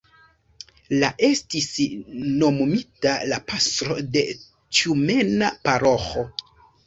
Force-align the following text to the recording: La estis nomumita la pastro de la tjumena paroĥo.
La 1.01 1.09
estis 1.27 1.67
nomumita 2.39 3.13
la 3.33 3.39
pastro 3.51 3.97
de 4.15 4.23
la 4.29 4.41
tjumena 4.79 5.53
paroĥo. 5.69 6.25